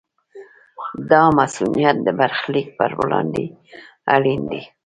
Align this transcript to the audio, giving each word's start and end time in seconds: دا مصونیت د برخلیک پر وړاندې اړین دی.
دا 1.09 1.23
مصونیت 1.37 1.97
د 2.03 2.07
برخلیک 2.19 2.67
پر 2.77 2.91
وړاندې 2.99 3.45
اړین 4.15 4.41
دی. 4.51 4.61